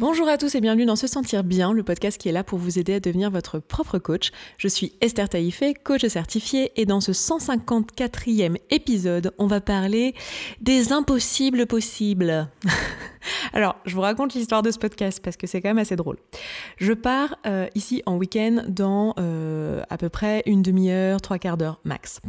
[0.00, 2.60] Bonjour à tous et bienvenue dans Se Sentir Bien, le podcast qui est là pour
[2.60, 4.30] vous aider à devenir votre propre coach.
[4.56, 10.14] Je suis Esther Taïfé, coach certifiée, et dans ce 154e épisode, on va parler
[10.60, 12.48] des impossibles possibles.
[13.52, 16.16] Alors, je vous raconte l'histoire de ce podcast parce que c'est quand même assez drôle.
[16.76, 21.56] Je pars euh, ici en week-end dans euh, à peu près une demi-heure, trois quarts
[21.56, 22.20] d'heure max.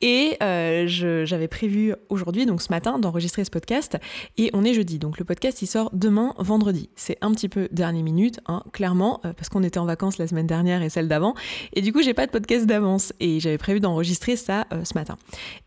[0.00, 3.98] Et euh, j'avais prévu aujourd'hui, donc ce matin, d'enregistrer ce podcast.
[4.36, 6.90] Et on est jeudi, donc le podcast il sort demain, vendredi.
[6.96, 10.46] C'est un petit peu dernière minute, hein, clairement, parce qu'on était en vacances la semaine
[10.46, 11.34] dernière et celle d'avant.
[11.72, 13.12] Et du coup, j'ai pas de podcast d'avance.
[13.20, 15.16] Et j'avais prévu d'enregistrer ça ce matin.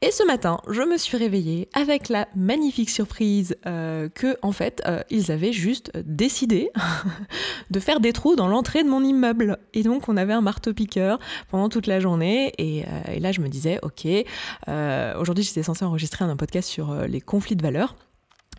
[0.02, 4.75] Et ce matin, je me suis réveillée avec la magnifique surprise que, en fait,
[5.10, 6.70] ils avaient juste décidé
[7.72, 9.58] de faire des trous dans l'entrée de mon immeuble.
[9.74, 12.54] Et donc, on avait un marteau-piqueur pendant toute la journée.
[12.58, 14.08] Et, euh, là, je me disais, OK,
[14.68, 17.96] euh, aujourd'hui, j'étais censée enregistrer un podcast sur euh, les conflits de valeurs.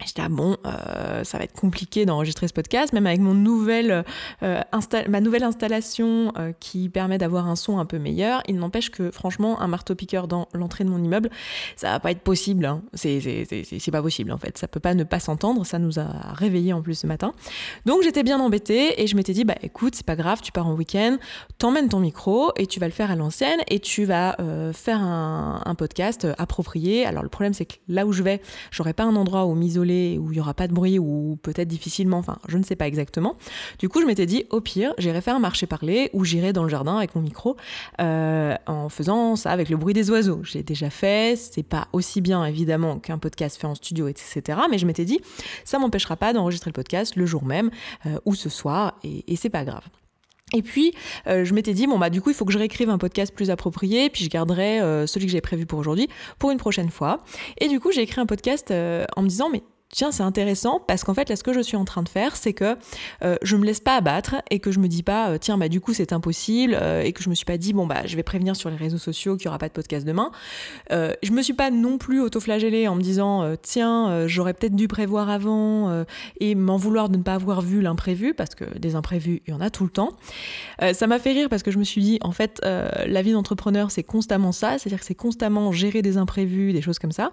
[0.05, 4.05] J'étais ah bon, euh, ça va être compliqué d'enregistrer ce podcast, même avec mon nouvelle,
[4.43, 4.61] euh,
[5.09, 8.43] ma nouvelle installation euh, qui permet d'avoir un son un peu meilleur.
[8.47, 11.31] Il n'empêche que franchement, un marteau-piqueur dans l'entrée de mon immeuble,
[11.77, 12.67] ça va pas être possible.
[12.67, 12.83] Hein.
[12.93, 14.59] C'est pas possible en fait.
[14.59, 15.65] Ça peut pas ne pas s'entendre.
[15.65, 17.33] Ça nous a réveillés en plus ce matin.
[17.87, 20.67] Donc j'étais bien embêtée et je m'étais dit bah écoute, c'est pas grave, tu pars
[20.67, 21.17] en week-end,
[21.57, 24.37] t'emmènes ton micro et tu vas le faire à l'ancienne et tu vas
[24.75, 27.07] faire un, un, podcast approprié.
[27.07, 29.86] Alors le problème c'est que là où je vais, j'aurai pas un endroit où m'isoler
[30.19, 32.87] où il n'y aura pas de bruit ou peut-être difficilement, enfin je ne sais pas
[32.87, 33.37] exactement.
[33.79, 36.63] Du coup je m'étais dit au pire j'irai faire un marché parler ou j'irai dans
[36.63, 37.57] le jardin avec mon micro
[38.01, 40.41] euh, en faisant ça avec le bruit des oiseaux.
[40.43, 44.59] J'ai déjà fait, c'est pas aussi bien évidemment qu'un podcast fait en studio etc.
[44.71, 45.21] Mais je m'étais dit
[45.65, 47.71] ça m'empêchera pas d'enregistrer le podcast le jour même
[48.07, 49.85] euh, ou ce soir et, et c'est pas grave.
[50.55, 50.95] Et puis,
[51.27, 53.35] euh, je m'étais dit, bon, bah, du coup, il faut que je réécrive un podcast
[53.35, 57.25] plus approprié, puis je garderai celui que j'ai prévu pour aujourd'hui pour une prochaine fois.
[57.59, 61.05] Et du coup, j'ai écrit un podcast en me disant, mais tiens, c'est intéressant parce
[61.05, 62.77] qu'en fait, là, ce que je suis en train de faire, c'est que
[63.23, 65.69] euh, je me laisse pas abattre et que je me dis pas, euh, tiens, bah
[65.69, 68.17] du coup, c'est impossible euh, et que je me suis pas dit, bon, bah, je
[68.17, 70.31] vais prévenir sur les réseaux sociaux qu'il y aura pas de podcast demain.
[70.91, 75.31] je me suis pas non plus autoflagellée en me disant, tiens, j'aurais peut-être dû prévoir
[75.31, 76.05] avant
[76.41, 79.55] et m'en vouloir de ne pas avoir vu l'imprévu parce que des imprévus, il y
[79.55, 80.11] en a tout le temps.
[80.93, 83.91] ça m'a fait rire parce que je me suis dit, en fait, la vie d'entrepreneur,
[83.91, 87.31] c'est constamment ça, c'est-à-dire que c'est constamment gérer des imprévus, des choses comme ça.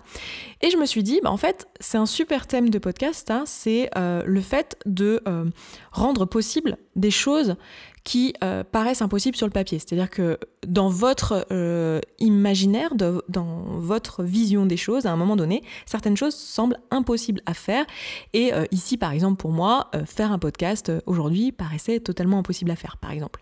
[0.61, 3.43] Et je me suis dit, bah, en fait, c'est un super thème de podcast, hein,
[3.45, 5.45] c'est euh, le fait de euh,
[5.91, 7.55] rendre possible des choses
[8.03, 9.79] qui euh, paraissent impossibles sur le papier.
[9.79, 10.37] C'est-à-dire que
[10.67, 16.35] dans votre euh, imaginaire, dans votre vision des choses, à un moment donné, certaines choses
[16.35, 17.85] semblent impossibles à faire.
[18.33, 22.75] Et euh, ici, par exemple, pour moi, faire un podcast aujourd'hui paraissait totalement impossible à
[22.75, 23.41] faire, par exemple.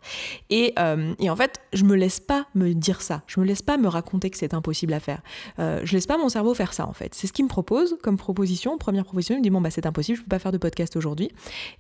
[0.50, 0.76] Et,
[1.20, 3.24] et, en fait, je me laisse pas me dire ça.
[3.28, 5.22] Je me laisse pas me raconter que c'est impossible à faire.
[5.58, 7.14] je laisse pas mon cerveau faire ça, en fait.
[7.16, 8.78] C'est ce qu'il me propose comme proposition.
[8.78, 10.96] Première proposition, il me dit bon bah c'est impossible, je peux pas faire de podcast
[10.96, 11.32] aujourd'hui.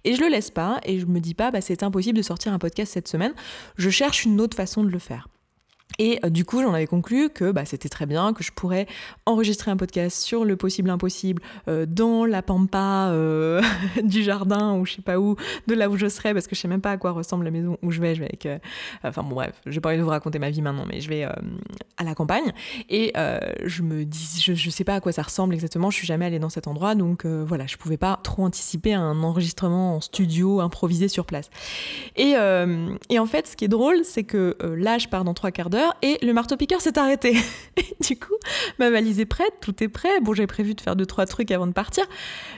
[0.03, 2.53] Et je le laisse pas et je me dis pas bah c'est impossible de sortir
[2.53, 3.33] un podcast cette semaine,
[3.77, 5.27] je cherche une autre façon de le faire.
[5.99, 8.87] Et euh, du coup, j'en avais conclu que bah, c'était très bien, que je pourrais
[9.25, 13.61] enregistrer un podcast sur le possible impossible euh, dans la pampa euh,
[14.03, 15.35] du jardin ou je sais pas où,
[15.67, 17.51] de là où je serais, parce que je sais même pas à quoi ressemble la
[17.51, 18.15] maison où je vais.
[18.15, 18.47] Je vais avec,
[19.03, 21.23] enfin bon bref, j'ai pas envie de vous raconter ma vie maintenant, mais je vais
[21.23, 22.51] à la campagne
[22.89, 23.13] et
[23.63, 25.89] je me dis, je, je sais pas à quoi ça ressemble exactement.
[25.89, 29.23] Je suis jamais allée dans cet endroit, donc voilà, je pouvais pas trop anticiper un
[29.23, 31.49] enregistrement en studio improvisé sur place.
[32.17, 32.35] Et,
[33.09, 35.69] et en fait, ce qui est drôle, c'est que là, je pars dans trois quarts
[35.69, 37.35] d'heure et le marteau-piqueur s'est arrêté.
[38.01, 38.33] du coup,
[38.79, 40.19] ma valise est prête, tout est prêt.
[40.21, 42.03] Bon, j'ai prévu de faire deux, trois trucs avant de partir.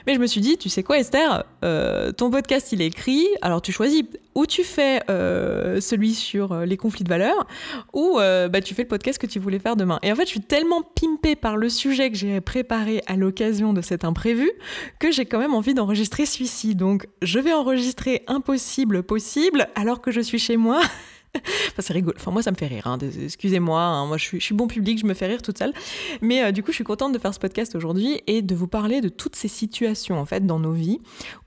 [0.06, 3.26] Mais je me suis dit, tu sais quoi, Esther, euh, ton podcast, il est écrit.
[3.42, 4.02] Alors, tu choisis
[4.34, 7.46] ou tu fais euh, celui sur euh, les conflits de valeurs,
[7.92, 9.98] ou bah, tu fais le podcast que tu voulais faire demain.
[10.02, 13.72] Et en fait, je suis tellement pimpée par le sujet que j'ai préparé à l'occasion
[13.72, 14.50] de cet imprévu
[14.98, 16.74] que j'ai quand même envie d'enregistrer celui-ci.
[16.74, 20.80] Donc, je vais enregistrer impossible possible alors que je suis chez moi.
[21.36, 22.14] enfin, c'est rigolo.
[22.16, 22.86] Enfin, moi, ça me fait rire.
[22.86, 22.98] Hein.
[22.98, 23.80] Excusez-moi.
[23.80, 24.06] Hein.
[24.06, 25.72] Moi, je suis, bon public, je me fais rire toute seule.
[26.20, 28.68] Mais euh, du coup, je suis contente de faire ce podcast aujourd'hui et de vous
[28.68, 31.00] parler de toutes ces situations, en fait, dans nos vies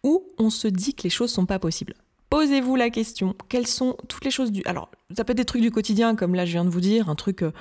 [0.03, 1.93] où on se dit que les choses sont pas possibles.
[2.29, 4.61] Posez-vous la question, quelles sont toutes les choses du...
[4.65, 7.09] Alors, ça peut être des trucs du quotidien, comme là je viens de vous dire,
[7.09, 7.51] un truc euh,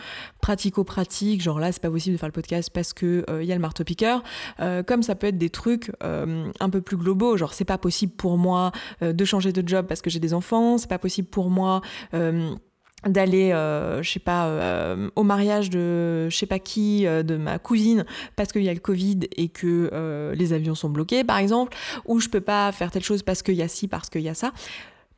[0.42, 3.52] pratico-pratique, genre là c'est pas possible de faire le podcast parce que il euh, y
[3.52, 4.24] a le marteau-piqueur,
[4.58, 8.12] euh, comme ça peut être des trucs un peu plus globaux, genre c'est pas possible
[8.12, 11.50] pour moi de changer de job parce que j'ai des enfants, c'est pas possible pour
[11.50, 11.80] moi
[13.04, 17.36] d'aller euh, je sais pas euh, au mariage de je sais pas qui euh, de
[17.36, 18.04] ma cousine
[18.36, 22.20] parce qu'il y a le Covid et que les avions sont bloqués par exemple ou
[22.20, 24.34] je peux pas faire telle chose parce qu'il y a ci parce qu'il y a
[24.34, 24.52] ça.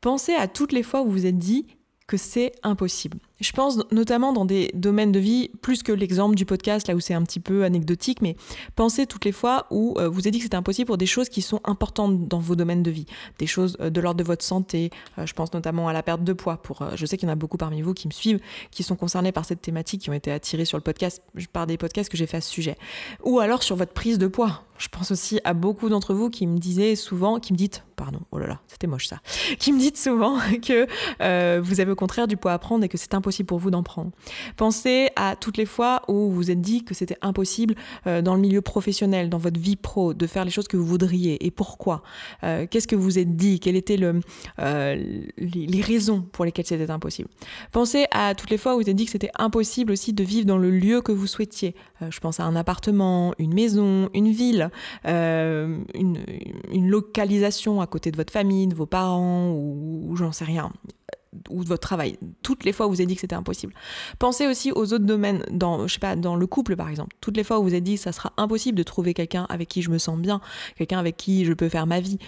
[0.01, 1.67] Pensez à toutes les fois où vous vous êtes dit
[2.07, 6.45] que c'est impossible je pense notamment dans des domaines de vie, plus que l'exemple du
[6.45, 8.37] podcast, là où c'est un petit peu anecdotique, mais
[8.75, 11.29] pensez toutes les fois où euh, vous avez dit que c'était impossible pour des choses
[11.29, 13.07] qui sont importantes dans vos domaines de vie,
[13.39, 16.25] des choses euh, de l'ordre de votre santé, euh, je pense notamment à la perte
[16.25, 16.57] de poids.
[16.57, 18.41] Pour, je sais qu'il y en a beaucoup parmi vous qui me suivent,
[18.71, 21.77] qui sont concernés par cette thématique, qui ont été attirés sur le podcast, par des
[21.77, 22.77] podcasts que j'ai fait à ce sujet.
[23.23, 24.65] Ou alors sur votre prise de poids.
[24.79, 28.21] Je pense aussi à beaucoup d'entre vous qui me disaient souvent, qui me dites, pardon,
[28.31, 29.19] oh là là, c'était moche ça,
[29.59, 32.97] qui me dites souvent que vous avez au contraire du poids à prendre et que
[32.97, 34.11] c'est impossible pour vous d'en prendre.
[34.57, 37.75] Pensez à toutes les fois où vous vous êtes dit que c'était impossible
[38.07, 40.87] euh, dans le milieu professionnel, dans votre vie pro, de faire les choses que vous
[40.87, 42.03] voudriez et pourquoi?
[42.45, 43.61] Euh, qu'est-ce que vous êtes dit?
[43.61, 44.21] Quelles étaient le,
[44.59, 47.29] les, raisons pour lesquelles c'était impossible?
[47.73, 50.47] Pensez à toutes les fois où vous êtes dit que c'était impossible aussi de vivre
[50.47, 51.75] dans le lieu que vous souhaitiez.
[52.09, 54.71] je pense à un appartement, une maison, une ville
[55.07, 56.19] euh, une,
[56.89, 60.71] localisation à côté de votre famille, de vos parents, ou, j'en sais rien
[61.51, 63.75] ou de votre travail, toutes les fois où vous avez dit que c'était impossible.
[64.19, 67.17] Pensez aussi aux autres domaines, dans, je sais pas, dans le couple par exemple.
[67.21, 69.69] Toutes les fois où vous avez dit que ça sera impossible de trouver quelqu'un avec
[69.69, 70.41] qui je me sens bien,
[70.77, 72.19] quelqu'un avec qui je peux faire ma vie.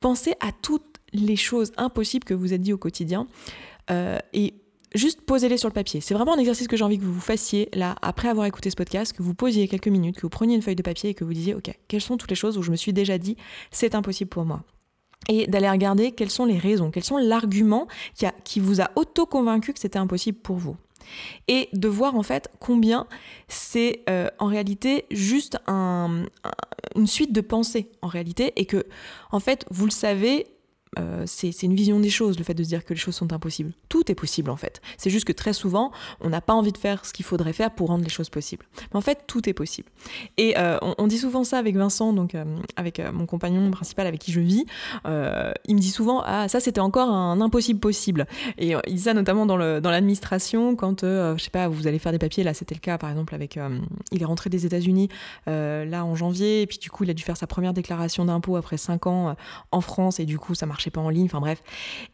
[0.00, 3.26] Pensez à toutes les choses impossibles que vous avez dit au quotidien
[3.90, 4.54] euh, et
[4.94, 6.00] juste posez-les sur le papier.
[6.00, 8.76] C'est vraiment un exercice que j'ai envie que vous fassiez là, après avoir écouté ce
[8.76, 11.24] podcast, que vous posiez quelques minutes, que vous preniez une feuille de papier et que
[11.24, 13.36] vous disiez, ok, quelles sont toutes les choses où je me suis déjà dit,
[13.70, 14.64] c'est impossible pour moi
[15.28, 17.86] et d'aller regarder quelles sont les raisons, quels sont l'argument
[18.44, 20.76] qui, vous a auto-convaincu que c'était impossible pour vous.
[21.48, 23.06] Et de voir en fait combien
[23.46, 26.24] c'est euh, en réalité juste un,
[26.96, 28.86] une suite de pensées en réalité et que
[29.30, 30.46] en fait vous le savez
[30.98, 33.32] euh, c'est une vision des choses, le fait de se dire que les choses sont
[33.32, 33.72] impossibles.
[33.88, 34.80] Tout est possible en fait.
[34.96, 37.70] C'est juste que très souvent, on n'a pas envie de faire ce qu'il faudrait faire
[37.70, 38.64] pour rendre les choses possibles.
[38.92, 39.88] Mais en fait, tout est possible.
[40.36, 42.44] Et euh, on, dit souvent ça avec Vincent, donc euh,
[42.76, 44.64] avec mon compagnon principal avec qui je vis.
[45.04, 48.26] il me dit souvent Ah, ça c'était encore un impossible possible.
[48.58, 52.18] Et il dit ça notamment dans l'administration, quand, je sais pas, vous allez faire des
[52.18, 52.44] papiers.
[52.44, 53.58] Là, c'était le cas par exemple avec.
[54.12, 55.08] il est rentré des États-Unis
[55.46, 58.56] là en janvier, et puis du coup, il a dû faire sa première déclaration d'impôt
[58.56, 59.36] après 5 ans
[59.72, 61.62] en France, et du coup, ça marche pas en ligne, enfin bref.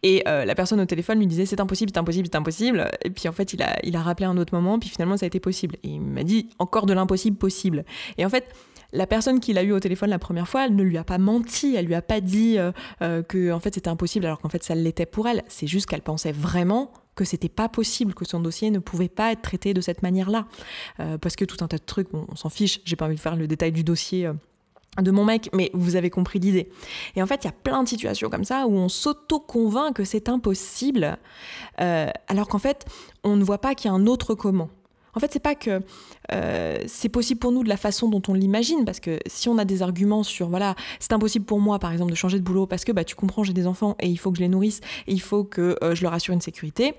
[0.02, 2.90] Et euh, la personne au téléphone lui disait c'est impossible, c'est impossible, c'est impossible.
[3.04, 5.26] Et puis en fait, il a, il a rappelé un autre moment, puis finalement, ça
[5.26, 5.76] a été possible.
[5.82, 7.84] Et il m'a dit encore de l'impossible possible.
[8.18, 8.46] Et en fait,
[8.92, 11.18] la personne qui l'a eu au téléphone la première fois, elle ne lui a pas
[11.18, 12.72] menti, elle lui a pas dit euh,
[13.02, 15.44] euh, que en fait c'était impossible alors qu'en fait ça l'était pour elle.
[15.46, 19.32] C'est juste qu'elle pensait vraiment que c'était pas possible, que son dossier ne pouvait pas
[19.32, 20.46] être traité de cette manière-là,
[21.20, 22.80] parce que tout un tas de trucs, on s'en fiche.
[22.84, 24.30] J'ai pas envie de faire le détail du dossier
[24.98, 26.68] de mon mec, mais vous avez compris l'idée.
[27.14, 30.04] Et en fait, il y a plein de situations comme ça où on s'auto-convainc que
[30.04, 31.16] c'est impossible,
[31.80, 32.84] euh, alors qu'en fait,
[33.22, 34.68] on ne voit pas qu'il y a un autre comment.
[35.14, 35.80] En fait, c'est pas que
[36.32, 39.58] euh, c'est possible pour nous de la façon dont on l'imagine, parce que si on
[39.58, 42.66] a des arguments sur, voilà, c'est impossible pour moi, par exemple, de changer de boulot,
[42.66, 44.80] parce que, bah, tu comprends, j'ai des enfants et il faut que je les nourrisse
[45.06, 46.94] et il faut que euh, je leur assure une sécurité,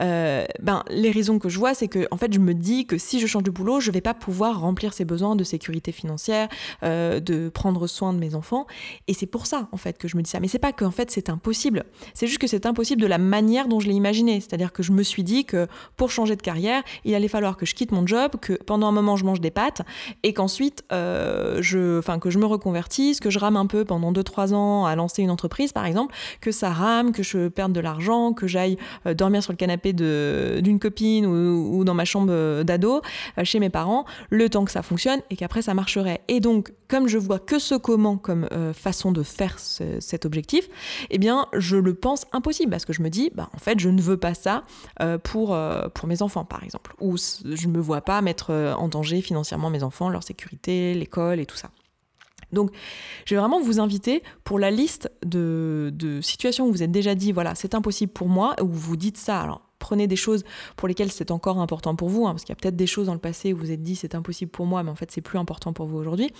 [0.00, 2.98] euh, ben, les raisons que je vois, c'est que, en fait, je me dis que
[2.98, 6.48] si je change de boulot, je vais pas pouvoir remplir ces besoins de sécurité financière,
[6.82, 8.66] de prendre soin de mes enfants,
[9.08, 10.40] et c'est pour ça, en fait, que je me dis ça.
[10.40, 11.84] Mais c'est pas que, en fait, c'est impossible.
[12.14, 14.40] C'est juste que c'est impossible de la manière dont je l'ai imaginé.
[14.40, 15.66] C'est-à-dire que je me suis dit que
[15.96, 18.92] pour changer de carrière, il allait falloir que je quitte mon job, que pendant un
[18.92, 19.82] moment je mange des pâtes
[20.22, 24.54] et qu'ensuite euh, je, que je me reconvertisse, que je rame un peu pendant 2-3
[24.54, 28.32] ans à lancer une entreprise par exemple, que ça rame, que je perde de l'argent,
[28.32, 28.76] que j'aille
[29.06, 33.00] euh, dormir sur le canapé d'une copine ou, dans ma chambre d'ado
[33.38, 36.20] euh, chez mes parents, le temps que ça fonctionne et qu'après ça marcherait.
[36.28, 40.68] Et donc comme je vois que ce comment comme façon de faire cet objectif,
[41.10, 43.88] eh bien je le pense impossible parce que je me dis bah en fait je
[43.88, 44.64] ne veux pas ça
[45.22, 45.56] pour
[45.94, 49.20] pour mes enfants par exemple ou je ne me vois pas mettre euh, en danger
[49.20, 51.70] financièrement mes enfants, leur sécurité, l'école et tout ça.
[52.52, 52.70] Donc,
[53.26, 55.92] je vais vraiment vous inviter pour la liste de,
[56.22, 59.40] situations où vous êtes déjà dit, voilà, c'est impossible pour moi, où vous dites ça.
[59.40, 60.44] Alors, prenez des choses
[60.76, 63.06] pour lesquelles c'est encore important pour vous, hein, parce qu'il y a peut-être des choses
[63.06, 65.20] dans le passé où vous êtes dit, c'est impossible pour moi, mais en fait, c'est
[65.20, 66.30] plus important pour vous aujourd'hui.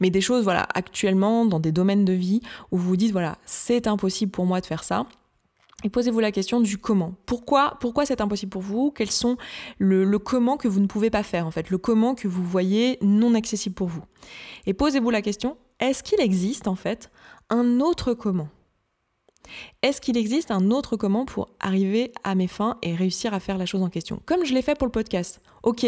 [0.00, 2.40] Mais des choses, voilà, actuellement, dans des domaines de vie
[2.70, 5.06] où vous vous dites, voilà, c'est impossible pour moi de faire ça.
[5.82, 7.14] Et posez-vous la question du comment.
[7.26, 8.90] Pourquoi, pourquoi c'est impossible pour vous?
[8.90, 9.36] Quels sont
[9.78, 12.98] le, comment que vous ne pouvez pas faire en fait, le comment que vous voyez
[13.02, 14.02] non accessible pour vous?
[14.66, 17.10] Et posez-vous la question est-ce qu'il existe en fait
[17.48, 18.48] un autre comment?
[19.82, 23.56] Est-ce qu'il existe un autre comment pour arriver à mes fins et réussir à faire
[23.56, 24.20] la chose en question?
[24.26, 25.40] Comme je l'ai fait pour le podcast.
[25.62, 25.86] Ok,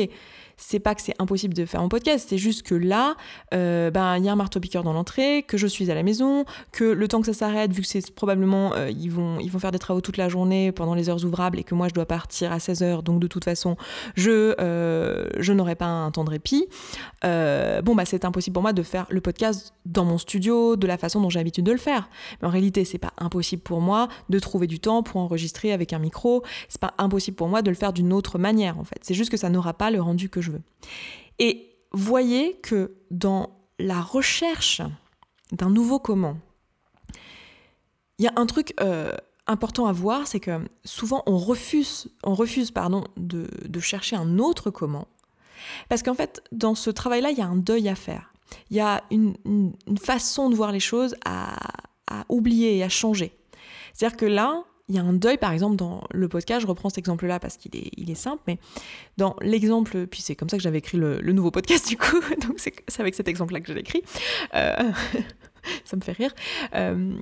[0.56, 3.16] c'est pas que c'est impossible de faire un podcast, c'est juste que là,
[3.52, 6.44] euh, ben il y a un marteau-piqueur dans l'entrée, que je suis à la maison,
[6.70, 9.58] que le temps que ça s'arrête, vu que c'est probablement euh, ils vont ils vont
[9.58, 12.06] faire des travaux toute la journée pendant les heures ouvrables et que moi je dois
[12.06, 13.76] partir à 16h, donc de toute façon
[14.14, 16.66] je euh, je n'aurai pas un temps de répit.
[17.22, 20.98] bon bah c'est impossible pour moi de faire le podcast dans mon studio de la
[20.98, 22.08] façon dont j'ai l'habitude de le faire.
[22.40, 25.92] Mais en réalité c'est pas impossible pour moi de trouver du temps pour enregistrer avec
[25.92, 26.42] un micro.
[26.68, 28.98] C'est pas impossible pour moi de le faire d'une autre manière en fait.
[29.02, 30.62] C'est juste que ça n'aura pas le rendu que je veux.
[31.38, 34.82] Et voyez que dans la recherche
[35.52, 36.36] d'un nouveau comment,
[38.18, 39.12] il y a un truc euh,
[39.46, 43.48] important à voir, c'est que souvent on refuse, on refuse pardon, de,
[43.80, 45.08] chercher un autre comment,
[45.88, 48.32] parce qu'en fait, dans ce travail-là, il y a un deuil à faire.
[48.70, 49.34] Il y a une,
[50.00, 51.56] façon de voir les choses à,
[52.28, 53.32] oublier et à changer.
[53.94, 56.90] C'est-à-dire que là, il y a un deuil, par exemple, dans le podcast, je reprends
[56.90, 58.58] cet exemple-là parce qu'il est, simple, mais
[59.16, 62.58] dans l'exemple, puis c'est comme ça que j'avais écrit le, nouveau podcast du coup, donc
[62.58, 64.02] c'est avec cet exemple-là que je l'ai écrit,
[64.54, 64.92] euh,
[65.84, 66.34] ça me fait rire.
[66.74, 67.14] Euh,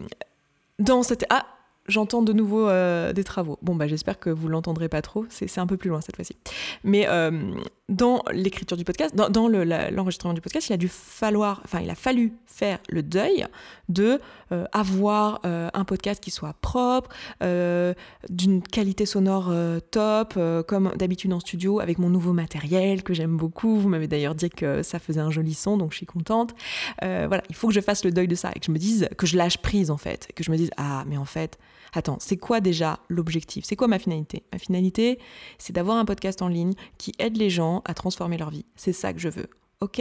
[0.80, 1.24] dans cette...
[1.30, 1.46] Ah,
[1.90, 3.58] j'entends de nouveau euh, des travaux.
[3.62, 6.36] Bon, bah, j'espère que vous l'entendrez pas trop, c'est un peu plus loin cette fois-ci.
[6.84, 7.52] Mais euh,
[7.88, 11.94] dans l'écriture du podcast, dans, l'enregistrement du podcast, il a dû falloir, enfin, il a
[11.94, 13.46] fallu faire le deuil
[13.88, 14.20] de
[14.52, 17.10] euh, avoir un podcast qui soit propre,
[17.40, 19.52] d'une qualité sonore
[19.90, 23.76] top, comme d'habitude en studio, avec mon nouveau matériel que j'aime beaucoup.
[23.76, 26.54] Vous m'avez d'ailleurs dit que ça faisait un joli son, donc je suis contente.
[27.00, 29.08] voilà, il faut que je fasse le deuil de ça et que je me dise,
[29.16, 31.58] que je lâche prise en fait, que je me dise, ah, mais en fait,
[31.92, 33.64] attends, c'est quoi déjà l'objectif?
[33.64, 34.44] C'est quoi ma finalité?
[34.52, 35.18] Ma finalité,
[35.58, 38.64] c'est d'avoir un podcast en ligne qui aide les gens à transformer leur vie.
[38.76, 39.48] C'est ça que je veux.
[39.80, 40.00] Ok,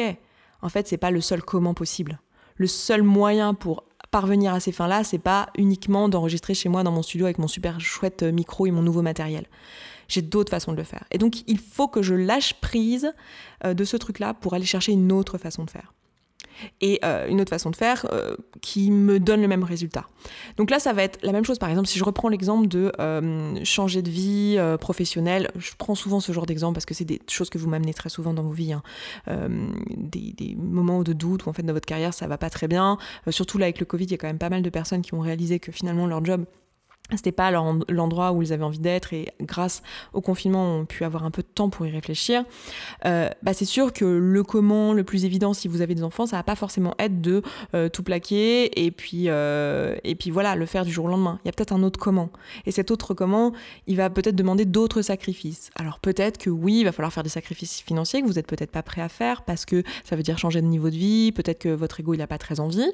[0.61, 2.19] en fait, c'est pas le seul comment possible.
[2.55, 6.91] Le seul moyen pour parvenir à ces fins-là, c'est pas uniquement d'enregistrer chez moi dans
[6.91, 9.45] mon studio avec mon super chouette micro et mon nouveau matériel.
[10.07, 11.05] J'ai d'autres façons de le faire.
[11.11, 13.13] Et donc, il faut que je lâche prise
[13.63, 15.93] euh, de ce truc-là pour aller chercher une autre façon de faire
[16.81, 20.05] et euh, une autre façon de faire euh, qui me donne le même résultat.
[20.57, 21.59] Donc là, ça va être la même chose.
[21.59, 26.19] Par exemple, si je reprends l'exemple de euh, changer de vie professionnelle, je prends souvent
[26.19, 28.51] ce genre d'exemple parce que c'est des choses que vous m'amenez très souvent dans vos
[28.51, 28.83] vies, hein.
[29.27, 32.97] des, moments de doute où en fait dans votre carrière ça va pas très bien.
[33.29, 35.13] surtout là avec le Covid, il y a quand même pas mal de personnes qui
[35.13, 36.45] ont réalisé que finalement leur job
[37.17, 39.81] c'était pas l'endroit où ils avaient envie d'être et grâce
[40.13, 42.43] au confinement ont pu avoir un peu de temps pour y réfléchir.
[43.05, 46.25] Euh, bah c'est sûr que le comment le plus évident si vous avez des enfants,
[46.25, 47.41] ça va pas forcément être de
[47.73, 51.39] euh, tout plaquer et puis euh, et puis voilà le faire du jour au lendemain.
[51.43, 52.29] Il y a peut-être un autre comment
[52.65, 53.53] et cet autre comment,
[53.87, 55.71] il va peut-être demander d'autres sacrifices.
[55.75, 58.71] Alors peut-être que oui, il va falloir faire des sacrifices financiers que vous êtes peut-être
[58.71, 61.31] pas prêt à faire parce que ça veut dire changer de niveau de vie.
[61.31, 62.91] Peut-être que votre ego il a pas très envie.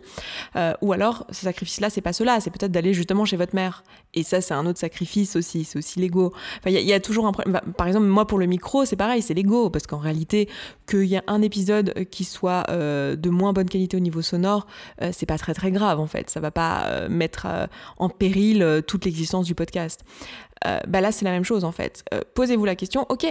[0.82, 3.84] ou alors ces sacrifices-là, c'est pas cela, c'est peut-être d'aller justement chez votre mère
[4.16, 6.34] et ça, c'est un autre sacrifice aussi, c'est aussi l'ego.
[6.66, 7.60] il y, a toujours un problème.
[7.78, 9.70] Par exemple, moi, pour le micro, c'est pareil, c'est l'ego.
[9.70, 10.50] Parce qu'en réalité,
[10.88, 14.68] qu'il y a un épisode qui soit euh, de moins bonne qualité au niveau sonore,
[15.02, 16.30] euh, c'est pas très très grave, en fait.
[16.30, 17.48] Ça va pas euh, mettre
[17.98, 20.02] en péril toute l'existence du podcast.
[20.64, 22.06] bah là, c'est la même chose, en fait.
[22.34, 23.26] Posez-vous la question, ok,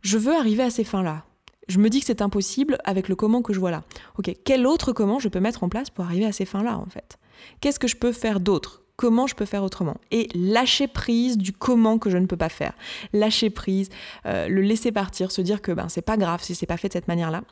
[0.00, 1.24] je veux arriver à ces fins-là.
[1.68, 3.84] Je me dis que c'est impossible avec le comment que je vois là.
[4.18, 6.86] Ok, quel autre comment je peux mettre en place pour arriver à ces fins-là, en
[6.86, 7.18] fait?
[7.60, 8.83] Qu'est-ce que je peux faire d'autre?
[8.96, 12.48] Comment je peux faire autrement et lâcher prise du comment que je ne peux pas
[12.48, 12.74] faire
[13.12, 13.88] lâcher prise
[14.26, 16.88] euh, le laisser partir se dire que ben c'est pas grave si c'est pas fait
[16.88, 17.42] de cette manière là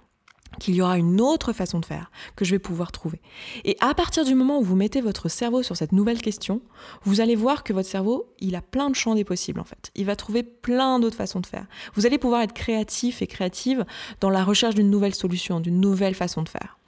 [0.59, 3.21] qu'il y aura une autre façon de faire que je vais pouvoir trouver.
[3.65, 6.61] Et à partir du moment où vous mettez votre cerveau sur cette nouvelle question,
[7.05, 9.91] vous allez voir que votre cerveau, il a plein de champs des possibles en fait.
[9.95, 11.67] Il va trouver plein d'autres façons de faire.
[11.95, 13.85] Vous allez pouvoir être créatif et créative
[14.21, 16.79] dans la recherche d'une nouvelle solution, d'une nouvelle façon de faire.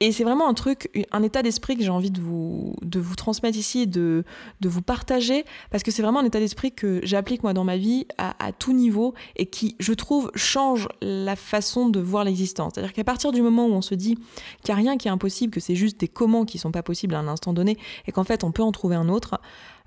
[0.00, 3.14] Et c'est vraiment un truc, un état d'esprit que j'ai envie de vous, de vous
[3.14, 4.24] transmettre ici, de,
[4.60, 7.76] de vous partager, parce que c'est vraiment un état d'esprit que j'applique moi dans ma
[7.76, 12.72] vie à, tout niveau et qui, je trouve, change la façon de voir l'existence.
[12.74, 14.16] C'est-à-dire qu'à partir du moment où on se dit
[14.62, 16.82] qu'il n'y a rien qui est impossible, que c'est juste des comment qui sont pas
[16.82, 17.76] possibles à un instant donné,
[18.06, 19.40] et qu'en fait on peut en trouver un autre,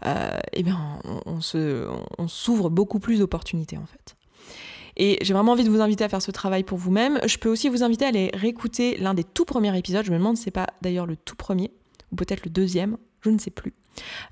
[0.06, 0.80] euh, eh bien
[1.26, 1.40] on,
[2.18, 4.16] on s'ouvre beaucoup plus d'opportunités en fait.
[4.98, 7.20] Et j'ai vraiment envie de vous inviter à faire ce travail pour vous-même.
[7.26, 10.06] Je peux aussi vous inviter à aller réécouter l'un des tout premiers épisodes.
[10.06, 11.72] Je me demande si c'est pas d'ailleurs le tout premier,
[12.12, 13.74] ou peut-être le deuxième, je ne sais plus,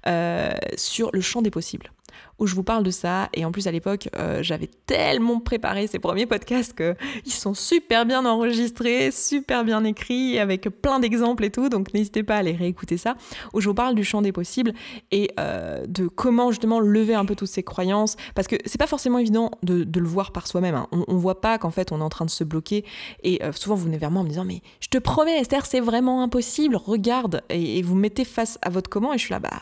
[0.07, 1.91] euh, sur le champ des possibles
[2.39, 3.29] où je vous parle de ça.
[3.33, 8.05] Et en plus, à l'époque, euh, j'avais tellement préparé ces premiers podcasts qu'ils sont super
[8.05, 11.69] bien enregistrés, super bien écrits, avec plein d'exemples et tout.
[11.69, 13.15] Donc n'hésitez pas à aller réécouter ça,
[13.53, 14.73] où je vous parle du champ des possibles
[15.11, 18.15] et euh, de comment justement lever un peu toutes ces croyances.
[18.33, 20.75] Parce que c'est pas forcément évident de, le voir par soi-même.
[20.75, 20.87] Hein.
[20.91, 22.83] On, on, voit pas qu'en fait on est en train de se bloquer.
[23.21, 25.67] Et euh, souvent vous venez vers moi en me disant Mais je te promets, Esther,
[25.67, 27.43] c'est vraiment impossible, regarde.
[27.49, 29.13] Et, et vous mettez face à votre comment.
[29.13, 29.61] Et je suis là, bah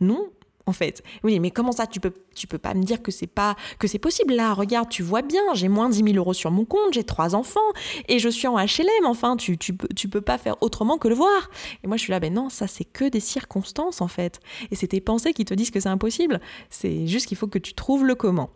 [0.00, 0.28] non,
[0.68, 1.02] en fait.
[1.24, 3.88] Oui, mais comment ça tu peux tu peux pas me dire que c'est pas que
[3.88, 4.54] c'est possible là?
[4.54, 7.60] Regarde, tu vois bien, j'ai moins 10 000 euros sur mon compte, j'ai trois enfants
[8.08, 9.06] et je suis en HLM.
[9.06, 11.50] Enfin, tu tu tu peux pas faire autrement que le voir.
[11.82, 14.40] Et moi je suis là, ben non, ça c'est que des circonstances en fait.
[14.70, 16.40] Et c'est tes pensées qui te disent que c'est impossible.
[16.70, 18.50] C'est juste qu'il faut que tu trouves le comment.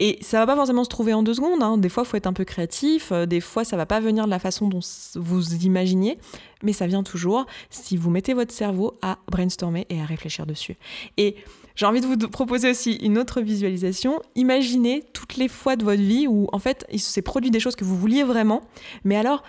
[0.00, 1.62] Et ça va pas forcément se trouver en deux secondes.
[1.62, 1.78] Hein.
[1.78, 3.12] Des fois, faut être un peu créatif.
[3.12, 4.80] Euh, des fois, ça va pas venir de la façon dont
[5.14, 6.18] vous imaginez
[6.64, 10.76] mais ça vient toujours si vous mettez votre cerveau à brainstormer et à réfléchir dessus.
[11.16, 11.36] Et
[11.76, 14.20] j'ai envie de vous proposer aussi une autre visualisation.
[14.34, 17.76] Imaginez toutes les fois de votre vie où en fait il s'est produit des choses
[17.76, 18.62] que vous vouliez vraiment,
[19.04, 19.42] mais alors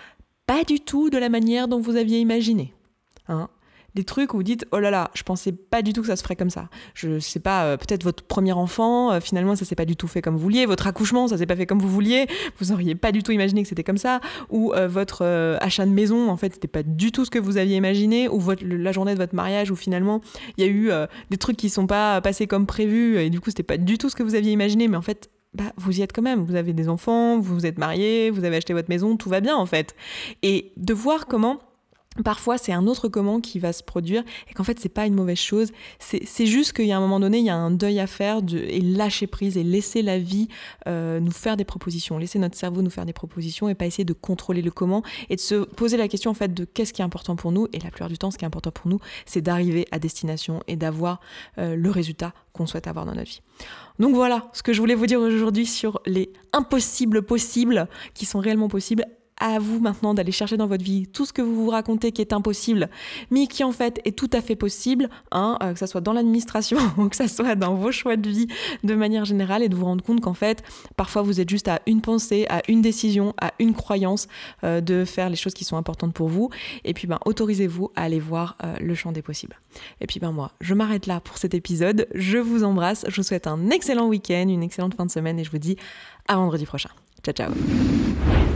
[0.46, 2.72] pas du tout de la manière dont vous aviez imaginé.
[3.28, 3.48] Hein
[3.96, 6.16] des trucs où vous dites oh là là, je pensais pas du tout que ça
[6.16, 6.68] se ferait comme ça.
[6.94, 10.06] Je sais pas, euh, peut-être votre premier enfant, euh, finalement ça s'est pas du tout
[10.06, 12.26] fait comme vous vouliez, votre accouchement ça s'est pas fait comme vous vouliez,
[12.60, 15.24] vous auriez pas du tout imaginé que c'était comme ça, ou euh, votre
[15.60, 18.38] achat de maison en fait c'était pas du tout ce que vous aviez imaginé, ou
[18.38, 20.20] votre, la journée de votre mariage où finalement
[20.58, 20.90] il y a eu
[21.30, 24.10] des trucs qui sont pas passés comme prévu et du coup c'était pas du tout
[24.10, 26.44] ce que vous aviez imaginé, mais en fait bah, vous y êtes quand même.
[26.44, 29.40] Vous avez des enfants, vous vous êtes mariés, vous avez acheté votre maison, tout va
[29.40, 29.96] bien en fait.
[30.42, 31.60] Et de voir comment
[32.24, 35.14] Parfois, c'est un autre comment qui va se produire et qu'en fait, c'est pas une
[35.14, 35.72] mauvaise chose.
[35.98, 38.40] C'est juste qu'il y a un moment donné, il y a un deuil à faire
[38.52, 40.48] et lâcher prise et laisser la vie
[40.86, 44.04] euh, nous faire des propositions, laisser notre cerveau nous faire des propositions et pas essayer
[44.04, 47.02] de contrôler le comment et de se poser la question en fait de qu'est-ce qui
[47.02, 47.68] est important pour nous.
[47.72, 50.62] Et la plupart du temps, ce qui est important pour nous, c'est d'arriver à destination
[50.66, 51.20] et d'avoir
[51.58, 53.42] euh, le résultat qu'on souhaite avoir dans notre vie.
[53.98, 58.38] Donc voilà ce que je voulais vous dire aujourd'hui sur les impossibles possibles qui sont
[58.38, 59.04] réellement possibles
[59.40, 62.20] à vous maintenant d'aller chercher dans votre vie tout ce que vous vous racontez qui
[62.20, 62.88] est impossible,
[63.30, 66.12] mais qui en fait est tout à fait possible, hein, euh, que ça soit dans
[66.12, 68.48] l'administration ou que ça soit dans vos choix de vie
[68.84, 70.62] de manière générale, et de vous rendre compte qu'en fait,
[70.96, 74.28] parfois vous êtes juste à une pensée, à une décision, à une croyance
[74.64, 76.50] euh, de faire les choses qui sont importantes pour vous,
[76.84, 79.58] et puis ben autorisez-vous à aller voir euh, le champ des possibles.
[80.00, 83.22] Et puis ben moi, je m'arrête là pour cet épisode, je vous embrasse, je vous
[83.22, 85.76] souhaite un excellent week-end, une excellente fin de semaine, et je vous dis
[86.28, 86.90] à vendredi prochain.
[87.22, 88.55] Ciao ciao